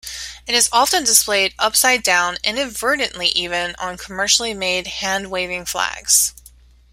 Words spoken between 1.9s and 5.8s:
down inadvertently-even on commercially-made hand waving